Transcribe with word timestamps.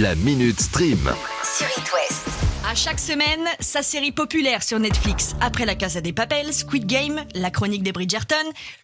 La 0.00 0.16
Minute 0.16 0.60
Stream. 0.60 0.98
sur 1.44 1.66
It 1.66 1.92
West. 1.92 2.26
À 2.68 2.74
chaque 2.74 2.98
semaine, 2.98 3.44
sa 3.60 3.80
série 3.80 4.10
populaire 4.10 4.64
sur 4.64 4.80
Netflix, 4.80 5.36
après 5.40 5.66
La 5.66 5.76
Casa 5.76 6.00
des 6.00 6.12
Papel, 6.12 6.52
Squid 6.52 6.86
Game, 6.86 7.22
La 7.34 7.52
Chronique 7.52 7.84
des 7.84 7.92
Bridgerton, 7.92 8.34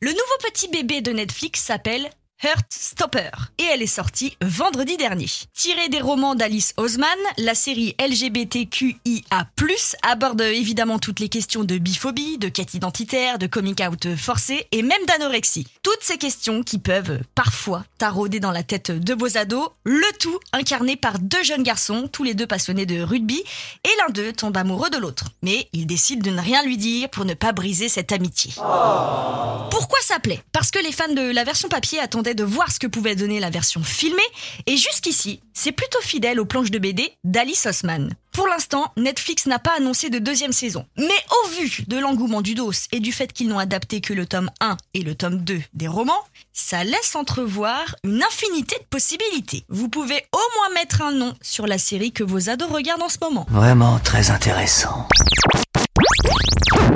le 0.00 0.10
nouveau 0.10 0.20
petit 0.44 0.68
bébé 0.68 1.00
de 1.00 1.10
Netflix 1.10 1.62
s'appelle 1.62 2.08
Heartstopper 2.42 3.30
et 3.58 3.64
elle 3.64 3.82
est 3.82 3.86
sortie 3.86 4.36
vendredi 4.42 4.96
dernier. 4.96 5.26
Tirée 5.54 5.90
des 5.90 6.00
romans 6.00 6.34
d'Alice 6.34 6.72
Osman, 6.78 7.06
la 7.36 7.54
série 7.54 7.94
LGBTQIA+ 8.00 9.46
aborde 10.02 10.40
évidemment 10.40 10.98
toutes 10.98 11.20
les 11.20 11.28
questions 11.28 11.64
de 11.64 11.76
biphobie, 11.76 12.38
de 12.38 12.48
quête 12.48 12.72
identitaire, 12.74 13.38
de 13.38 13.46
coming 13.46 13.74
out 13.86 14.16
forcé 14.16 14.66
et 14.72 14.82
même 14.82 15.04
d'anorexie. 15.06 15.66
Toutes 15.82 16.02
ces 16.02 16.16
questions 16.16 16.62
qui 16.62 16.78
peuvent 16.78 17.20
parfois 17.34 17.84
tarauder 17.98 18.40
dans 18.40 18.52
la 18.52 18.62
tête 18.62 18.90
de 18.90 19.14
vos 19.14 19.36
ados, 19.36 19.68
le 19.84 20.18
tout 20.18 20.38
incarné 20.52 20.96
par 20.96 21.18
deux 21.18 21.42
jeunes 21.42 21.62
garçons, 21.62 22.08
tous 22.10 22.24
les 22.24 22.34
deux 22.34 22.46
passionnés 22.46 22.86
de 22.86 23.02
rugby, 23.02 23.42
et 23.84 23.90
l'un 23.98 24.12
d'eux 24.12 24.32
tombe 24.32 24.56
amoureux 24.56 24.90
de 24.90 24.98
l'autre. 24.98 25.26
Mais 25.42 25.68
il 25.72 25.86
décide 25.86 26.22
de 26.22 26.30
ne 26.30 26.40
rien 26.40 26.62
lui 26.62 26.78
dire 26.78 27.10
pour 27.10 27.26
ne 27.26 27.34
pas 27.34 27.52
briser 27.52 27.88
cette 27.88 28.12
amitié. 28.12 28.52
Pourquoi 28.56 29.98
ça 30.02 30.18
plaît? 30.18 30.42
Parce 30.52 30.70
que 30.70 30.78
les 30.78 30.92
fans 30.92 31.12
de 31.12 31.32
la 31.32 31.44
version 31.44 31.68
papier 31.68 32.00
attendaient 32.00 32.29
de 32.34 32.44
voir 32.44 32.70
ce 32.70 32.78
que 32.78 32.86
pouvait 32.86 33.16
donner 33.16 33.40
la 33.40 33.50
version 33.50 33.82
filmée, 33.82 34.22
et 34.66 34.76
jusqu'ici, 34.76 35.40
c'est 35.52 35.72
plutôt 35.72 36.00
fidèle 36.00 36.40
aux 36.40 36.44
planches 36.44 36.70
de 36.70 36.78
BD 36.78 37.12
d'Alice 37.24 37.66
Osman. 37.66 38.10
Pour 38.32 38.46
l'instant, 38.46 38.92
Netflix 38.96 39.46
n'a 39.46 39.58
pas 39.58 39.72
annoncé 39.76 40.08
de 40.08 40.18
deuxième 40.18 40.52
saison. 40.52 40.86
Mais 40.96 41.04
au 41.04 41.48
vu 41.48 41.84
de 41.88 41.98
l'engouement 41.98 42.42
du 42.42 42.54
dos 42.54 42.72
et 42.92 43.00
du 43.00 43.12
fait 43.12 43.32
qu'ils 43.32 43.48
n'ont 43.48 43.58
adapté 43.58 44.00
que 44.00 44.14
le 44.14 44.24
tome 44.24 44.50
1 44.60 44.76
et 44.94 45.02
le 45.02 45.14
tome 45.14 45.38
2 45.38 45.60
des 45.74 45.88
romans, 45.88 46.22
ça 46.52 46.84
laisse 46.84 47.16
entrevoir 47.16 47.96
une 48.04 48.22
infinité 48.22 48.76
de 48.78 48.84
possibilités. 48.88 49.64
Vous 49.68 49.88
pouvez 49.88 50.22
au 50.32 50.56
moins 50.56 50.74
mettre 50.74 51.02
un 51.02 51.12
nom 51.12 51.34
sur 51.42 51.66
la 51.66 51.78
série 51.78 52.12
que 52.12 52.24
vos 52.24 52.48
ados 52.48 52.70
regardent 52.70 53.02
en 53.02 53.08
ce 53.08 53.18
moment. 53.20 53.46
Vraiment 53.50 53.98
très 53.98 54.30
intéressant. 54.30 55.08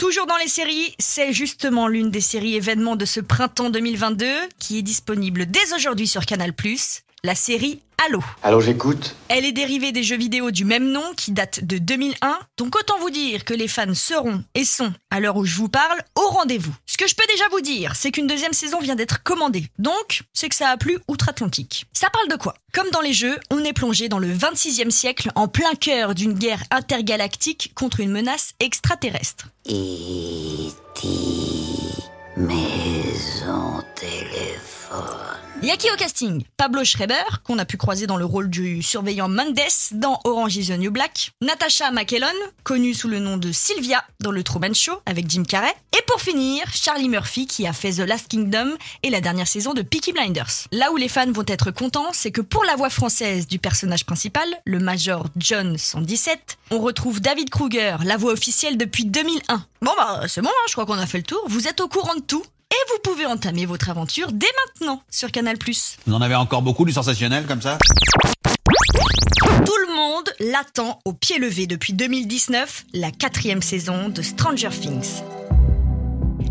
Toujours 0.00 0.24
dans 0.24 0.38
les 0.38 0.48
séries, 0.48 0.94
c'est 0.98 1.34
justement 1.34 1.86
l'une 1.86 2.10
des 2.10 2.22
séries 2.22 2.54
événements 2.54 2.96
de 2.96 3.04
ce 3.04 3.20
printemps 3.20 3.68
2022 3.68 4.26
qui 4.58 4.78
est 4.78 4.82
disponible 4.82 5.44
dès 5.44 5.74
aujourd'hui 5.74 6.08
sur 6.08 6.24
Canal+, 6.24 6.54
la 7.22 7.34
série 7.34 7.82
Halo. 8.02 8.24
Allô, 8.42 8.62
j'écoute. 8.62 9.14
Elle 9.28 9.44
est 9.44 9.52
dérivée 9.52 9.92
des 9.92 10.02
jeux 10.02 10.16
vidéo 10.16 10.50
du 10.50 10.64
même 10.64 10.90
nom 10.90 11.02
qui 11.18 11.32
datent 11.32 11.62
de 11.62 11.76
2001, 11.76 12.38
donc 12.56 12.74
autant 12.74 12.98
vous 12.98 13.10
dire 13.10 13.44
que 13.44 13.52
les 13.52 13.68
fans 13.68 13.92
seront 13.92 14.42
et 14.54 14.64
sont, 14.64 14.90
à 15.10 15.20
l'heure 15.20 15.36
où 15.36 15.44
je 15.44 15.54
vous 15.56 15.68
parle, 15.68 16.00
au 16.16 16.26
rendez-vous. 16.28 16.74
Ce 16.86 16.96
que 16.96 17.06
je 17.06 17.14
peux 17.14 17.26
déjà 17.30 17.44
vous 17.50 17.60
dire, 17.60 17.96
c'est 17.96 18.10
qu'une 18.10 18.26
deuxième 18.26 18.54
saison 18.54 18.80
vient 18.80 18.96
d'être 18.96 19.22
commandée, 19.22 19.66
donc 19.78 20.22
c'est 20.32 20.48
que 20.48 20.54
ça 20.54 20.70
a 20.70 20.78
plu 20.78 20.98
outre-Atlantique. 21.08 21.84
Ça 21.92 22.08
parle 22.08 22.28
de 22.28 22.36
quoi? 22.36 22.54
Comme 22.72 22.88
dans 22.90 23.02
les 23.02 23.12
jeux, 23.12 23.38
on 23.50 23.62
est 23.64 23.74
plongé 23.74 24.08
dans 24.08 24.18
le 24.18 24.32
26e 24.32 24.88
siècle 24.88 25.30
en 25.34 25.46
plein 25.46 25.74
cœur 25.74 26.14
d'une 26.14 26.32
guerre 26.32 26.62
intergalactique 26.70 27.72
contre 27.74 28.00
une 28.00 28.12
menace 28.12 28.52
extraterrestre. 28.60 29.48
E.T. 29.68 31.06
y 35.70 35.72
a 35.72 35.76
qui 35.76 35.90
au 35.92 35.96
casting 35.96 36.42
Pablo 36.56 36.82
Schreiber, 36.82 37.22
qu'on 37.44 37.60
a 37.60 37.64
pu 37.64 37.76
croiser 37.76 38.08
dans 38.08 38.16
le 38.16 38.24
rôle 38.24 38.50
du 38.50 38.82
surveillant 38.82 39.28
Mendes 39.28 39.54
dans 39.92 40.20
Orange 40.24 40.56
is 40.56 40.66
the 40.66 40.78
New 40.78 40.90
Black, 40.90 41.30
Natasha 41.40 41.92
McKellon, 41.92 42.26
connue 42.64 42.92
sous 42.92 43.06
le 43.06 43.20
nom 43.20 43.36
de 43.36 43.52
Sylvia 43.52 44.02
dans 44.18 44.32
le 44.32 44.42
Truman 44.42 44.74
Show 44.74 45.00
avec 45.06 45.30
Jim 45.30 45.44
Carrey, 45.44 45.72
et 45.96 46.02
pour 46.08 46.20
finir, 46.20 46.64
Charlie 46.72 47.08
Murphy 47.08 47.46
qui 47.46 47.68
a 47.68 47.72
fait 47.72 47.92
The 47.92 48.00
Last 48.00 48.26
Kingdom 48.26 48.72
et 49.04 49.10
la 49.10 49.20
dernière 49.20 49.46
saison 49.46 49.72
de 49.72 49.82
Peaky 49.82 50.12
Blinders. 50.12 50.66
Là 50.72 50.90
où 50.90 50.96
les 50.96 51.08
fans 51.08 51.30
vont 51.30 51.44
être 51.46 51.70
contents, 51.70 52.12
c'est 52.12 52.32
que 52.32 52.40
pour 52.40 52.64
la 52.64 52.74
voix 52.74 52.90
française 52.90 53.46
du 53.46 53.60
personnage 53.60 54.04
principal, 54.04 54.48
le 54.64 54.80
Major 54.80 55.26
John 55.36 55.78
117, 55.78 56.58
on 56.72 56.80
retrouve 56.80 57.20
David 57.20 57.48
Kruger, 57.48 57.98
la 58.04 58.16
voix 58.16 58.32
officielle 58.32 58.76
depuis 58.76 59.04
2001. 59.04 59.64
Bon 59.82 59.92
bah 59.96 60.22
c'est 60.26 60.42
bon, 60.42 60.48
hein, 60.48 60.66
je 60.66 60.72
crois 60.72 60.84
qu'on 60.84 60.98
a 60.98 61.06
fait 61.06 61.18
le 61.18 61.24
tour, 61.24 61.44
vous 61.46 61.68
êtes 61.68 61.80
au 61.80 61.86
courant 61.86 62.16
de 62.16 62.22
tout 62.22 62.42
vous 62.88 62.98
pouvez 63.02 63.26
entamer 63.26 63.66
votre 63.66 63.90
aventure 63.90 64.32
dès 64.32 64.46
maintenant 64.66 65.02
sur 65.10 65.30
Canal+. 65.30 65.56
Vous 66.06 66.14
en 66.14 66.20
avez 66.20 66.34
encore 66.34 66.62
beaucoup 66.62 66.84
du 66.84 66.92
sensationnel 66.92 67.46
comme 67.46 67.62
ça? 67.62 67.78
Tout 69.66 69.76
le 69.88 69.94
monde 69.94 70.30
l'attend 70.40 71.00
au 71.04 71.12
pied 71.12 71.38
levé 71.38 71.66
depuis 71.66 71.92
2019, 71.92 72.86
la 72.94 73.10
quatrième 73.10 73.62
saison 73.62 74.08
de 74.08 74.22
Stranger 74.22 74.70
Things. 74.70 75.22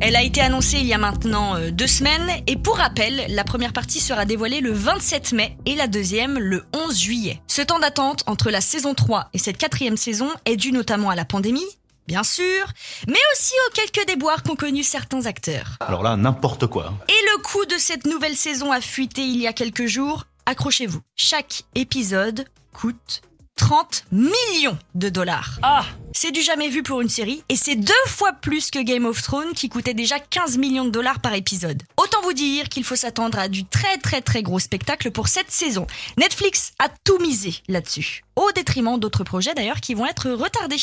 Elle 0.00 0.14
a 0.14 0.22
été 0.22 0.40
annoncée 0.40 0.78
il 0.78 0.86
y 0.86 0.94
a 0.94 0.98
maintenant 0.98 1.56
euh, 1.56 1.70
deux 1.72 1.88
semaines 1.88 2.30
et 2.46 2.56
pour 2.56 2.76
rappel, 2.76 3.24
la 3.30 3.42
première 3.42 3.72
partie 3.72 3.98
sera 3.98 4.24
dévoilée 4.24 4.60
le 4.60 4.70
27 4.70 5.32
mai 5.32 5.56
et 5.66 5.74
la 5.74 5.88
deuxième 5.88 6.38
le 6.38 6.64
11 6.72 6.96
juillet. 6.96 7.42
Ce 7.48 7.62
temps 7.62 7.80
d'attente 7.80 8.22
entre 8.26 8.50
la 8.50 8.60
saison 8.60 8.94
3 8.94 9.30
et 9.32 9.38
cette 9.38 9.58
quatrième 9.58 9.96
saison 9.96 10.28
est 10.44 10.56
dû 10.56 10.70
notamment 10.70 11.10
à 11.10 11.16
la 11.16 11.24
pandémie, 11.24 11.66
bien 12.08 12.24
sûr, 12.24 12.64
mais 13.06 13.18
aussi 13.32 13.52
aux 13.68 13.72
quelques 13.72 14.06
déboires 14.08 14.42
qu'ont 14.42 14.56
connus 14.56 14.82
certains 14.82 15.26
acteurs. 15.26 15.76
Alors 15.80 16.02
là, 16.02 16.16
n'importe 16.16 16.66
quoi. 16.66 16.94
Et 17.06 17.26
le 17.36 17.42
coût 17.42 17.66
de 17.66 17.76
cette 17.78 18.06
nouvelle 18.06 18.34
saison 18.34 18.72
a 18.72 18.80
fuité 18.80 19.20
il 19.20 19.40
y 19.40 19.46
a 19.46 19.52
quelques 19.52 19.86
jours. 19.86 20.24
Accrochez-vous. 20.46 21.00
Chaque 21.14 21.64
épisode 21.74 22.46
coûte 22.72 23.20
30 23.56 24.04
millions 24.10 24.78
de 24.94 25.10
dollars. 25.10 25.58
Ah 25.62 25.84
C'est 26.12 26.30
du 26.30 26.40
jamais 26.40 26.70
vu 26.70 26.82
pour 26.82 27.02
une 27.02 27.10
série 27.10 27.42
et 27.50 27.56
c'est 27.56 27.76
deux 27.76 27.92
fois 28.06 28.32
plus 28.32 28.70
que 28.70 28.78
Game 28.78 29.04
of 29.04 29.20
Thrones 29.20 29.52
qui 29.52 29.68
coûtait 29.68 29.92
déjà 29.92 30.18
15 30.18 30.56
millions 30.56 30.86
de 30.86 30.90
dollars 30.90 31.20
par 31.20 31.34
épisode. 31.34 31.82
Autant 31.98 32.22
vous 32.22 32.32
dire 32.32 32.70
qu'il 32.70 32.84
faut 32.84 32.96
s'attendre 32.96 33.38
à 33.38 33.48
du 33.48 33.66
très 33.66 33.98
très 33.98 34.22
très 34.22 34.42
gros 34.42 34.60
spectacle 34.60 35.10
pour 35.10 35.28
cette 35.28 35.50
saison. 35.50 35.86
Netflix 36.16 36.72
a 36.78 36.88
tout 37.04 37.18
misé 37.18 37.56
là-dessus. 37.68 38.24
Au 38.36 38.50
détriment 38.52 38.98
d'autres 38.98 39.24
projets 39.24 39.52
d'ailleurs 39.54 39.80
qui 39.80 39.92
vont 39.92 40.06
être 40.06 40.30
retardés. 40.30 40.80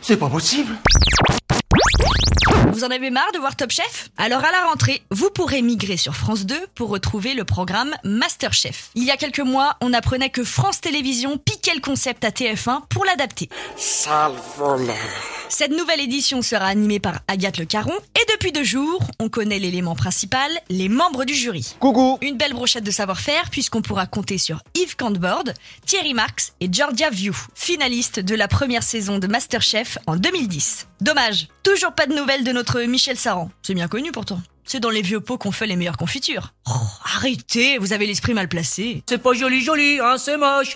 C'est 0.00 0.16
pas 0.16 0.28
possible. 0.28 0.76
Vous 2.72 2.84
en 2.84 2.90
avez 2.90 3.10
marre 3.10 3.30
de 3.32 3.38
voir 3.38 3.56
Top 3.56 3.70
Chef? 3.70 4.08
Alors 4.16 4.44
à 4.44 4.52
la 4.52 4.66
rentrée, 4.66 5.02
vous 5.10 5.30
pourrez 5.30 5.62
migrer 5.62 5.96
sur 5.96 6.14
France 6.14 6.46
2 6.46 6.54
pour 6.74 6.90
retrouver 6.90 7.34
le 7.34 7.44
programme 7.44 7.94
Masterchef. 8.04 8.90
Il 8.94 9.04
y 9.04 9.10
a 9.10 9.16
quelques 9.16 9.40
mois, 9.40 9.76
on 9.80 9.92
apprenait 9.92 10.30
que 10.30 10.44
France 10.44 10.80
Télévisions 10.80 11.38
piquait 11.38 11.57
le 11.74 11.80
concept 11.80 12.24
à 12.24 12.30
TF1 12.30 12.82
pour 12.88 13.04
l'adapter. 13.04 13.48
Sale 13.76 14.32
voleur. 14.56 14.96
Cette 15.48 15.70
nouvelle 15.70 16.00
édition 16.00 16.42
sera 16.42 16.66
animée 16.66 17.00
par 17.00 17.20
Agathe 17.26 17.58
Le 17.58 17.64
Caron 17.64 17.94
et 18.14 18.32
depuis 18.32 18.52
deux 18.52 18.64
jours, 18.64 19.02
on 19.18 19.28
connaît 19.28 19.58
l'élément 19.58 19.94
principal, 19.94 20.50
les 20.68 20.88
membres 20.88 21.24
du 21.24 21.34
jury. 21.34 21.74
Coucou. 21.80 22.18
Une 22.20 22.36
belle 22.36 22.52
brochette 22.52 22.84
de 22.84 22.90
savoir-faire 22.90 23.50
puisqu'on 23.50 23.82
pourra 23.82 24.06
compter 24.06 24.38
sur 24.38 24.62
Yves 24.74 24.96
Cantbord, 24.96 25.44
Thierry 25.86 26.14
Marx 26.14 26.52
et 26.60 26.68
Georgia 26.70 27.10
View, 27.10 27.34
finalistes 27.54 28.20
de 28.20 28.34
la 28.34 28.48
première 28.48 28.82
saison 28.82 29.18
de 29.18 29.26
Masterchef 29.26 29.98
en 30.06 30.16
2010. 30.16 30.86
Dommage, 31.00 31.48
toujours 31.62 31.92
pas 31.92 32.06
de 32.06 32.14
nouvelles 32.14 32.44
de 32.44 32.52
notre 32.52 32.80
Michel 32.82 33.16
Saran. 33.16 33.50
C'est 33.62 33.74
bien 33.74 33.88
connu 33.88 34.12
pourtant. 34.12 34.40
C'est 34.64 34.80
dans 34.80 34.90
les 34.90 35.00
vieux 35.00 35.20
pots 35.20 35.38
qu'on 35.38 35.50
fait 35.50 35.66
les 35.66 35.76
meilleures 35.76 35.96
confitures. 35.96 36.52
Oh, 36.68 36.72
arrêtez, 37.16 37.78
vous 37.78 37.94
avez 37.94 38.06
l'esprit 38.06 38.34
mal 38.34 38.48
placé. 38.48 39.02
C'est 39.08 39.16
pas 39.16 39.32
joli 39.32 39.62
joli, 39.62 39.98
hein, 39.98 40.16
c'est 40.18 40.36
moche. 40.36 40.74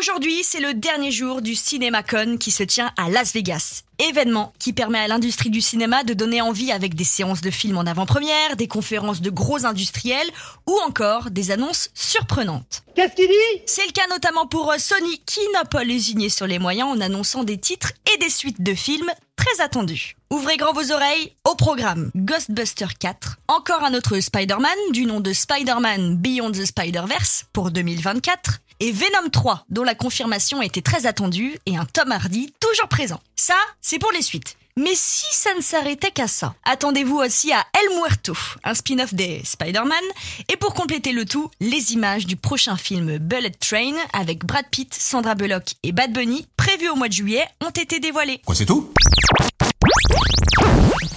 Aujourd'hui, 0.00 0.42
c'est 0.42 0.60
le 0.60 0.74
dernier 0.74 1.12
jour 1.12 1.42
du 1.42 1.54
CinemaCon 1.54 2.36
qui 2.38 2.50
se 2.50 2.62
tient 2.62 2.90
à 2.96 3.10
Las 3.10 3.32
Vegas. 3.32 3.82
Événement 3.98 4.52
qui 4.58 4.72
permet 4.72 4.98
à 4.98 5.08
l'industrie 5.08 5.50
du 5.50 5.60
cinéma 5.60 6.04
de 6.04 6.14
donner 6.14 6.40
envie 6.40 6.72
avec 6.72 6.94
des 6.94 7.04
séances 7.04 7.42
de 7.42 7.50
films 7.50 7.76
en 7.76 7.82
avant-première, 7.82 8.56
des 8.56 8.66
conférences 8.66 9.20
de 9.20 9.28
gros 9.28 9.66
industriels 9.66 10.30
ou 10.66 10.78
encore 10.86 11.30
des 11.30 11.50
annonces 11.50 11.90
surprenantes. 11.92 12.82
Qu'est-ce 12.94 13.14
qu'il 13.14 13.28
dit? 13.28 13.62
C'est 13.66 13.86
le 13.86 13.92
cas 13.92 14.06
notamment 14.08 14.46
pour 14.46 14.72
euh, 14.72 14.78
Sony 14.78 15.20
qui 15.26 15.40
n'a 15.52 15.64
pas 15.64 15.84
lésiné 15.84 16.28
sur 16.28 16.46
les 16.46 16.58
moyens 16.58 16.88
en 16.88 17.00
annonçant 17.00 17.44
des 17.44 17.58
titres 17.58 17.92
et 18.14 18.18
des 18.18 18.30
suites 18.30 18.62
de 18.62 18.74
films 18.74 19.10
très 19.36 19.62
attendus. 19.62 20.16
Ouvrez 20.30 20.56
grand 20.56 20.72
vos 20.72 20.92
oreilles 20.92 21.34
au 21.44 21.54
programme 21.54 22.10
Ghostbuster 22.14 22.86
4, 22.98 23.38
encore 23.48 23.84
un 23.84 23.94
autre 23.94 24.18
Spider-Man 24.20 24.78
du 24.92 25.04
nom 25.04 25.20
de 25.20 25.32
Spider-Man 25.32 26.16
Beyond 26.16 26.52
the 26.52 26.64
Spider-Verse 26.64 27.44
pour 27.52 27.70
2024 27.70 28.60
et 28.80 28.92
Venom 28.92 29.28
3 29.30 29.64
dont 29.68 29.84
la 29.84 29.94
confirmation 29.94 30.60
était 30.62 30.82
très 30.82 31.06
attendue 31.06 31.58
et 31.66 31.76
un 31.76 31.84
Tom 31.84 32.10
Hardy 32.10 32.52
toujours 32.58 32.88
présent. 32.88 33.20
Ça, 33.36 33.56
c'est 33.80 33.98
pour 33.98 34.12
les 34.12 34.22
suites. 34.22 34.56
Mais 34.76 34.94
si 34.94 35.26
ça 35.32 35.50
ne 35.54 35.60
s'arrêtait 35.60 36.10
qu'à 36.10 36.26
ça, 36.26 36.54
attendez-vous 36.64 37.18
aussi 37.18 37.52
à 37.52 37.64
El 37.74 37.98
Muerto, 37.98 38.34
un 38.64 38.72
spin-off 38.72 39.12
des 39.12 39.42
Spider-Man, 39.44 40.04
et 40.48 40.56
pour 40.56 40.72
compléter 40.74 41.12
le 41.12 41.26
tout, 41.26 41.50
les 41.60 41.92
images 41.92 42.24
du 42.24 42.36
prochain 42.36 42.76
film 42.76 43.18
Bullet 43.18 43.50
Train 43.50 43.94
avec 44.14 44.46
Brad 44.46 44.64
Pitt, 44.70 44.94
Sandra 44.94 45.34
Bullock 45.34 45.74
et 45.82 45.92
Bad 45.92 46.12
Bunny, 46.12 46.46
prévues 46.56 46.88
au 46.88 46.96
mois 46.96 47.08
de 47.08 47.12
juillet, 47.12 47.44
ont 47.60 47.70
été 47.70 48.00
dévoilées. 48.00 48.40
Quoi, 48.46 48.54
c'est 48.54 48.64
tout? 48.64 48.90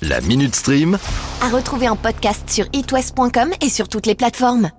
La 0.02 0.20
Minute 0.20 0.56
Stream. 0.56 1.00
À 1.42 1.50
retrouver 1.50 1.88
en 1.88 1.96
podcast 1.96 2.50
sur 2.50 2.66
itwest.com 2.74 3.54
et 3.62 3.70
sur 3.70 3.88
toutes 3.88 4.08
les 4.08 4.16
plateformes. 4.16 4.72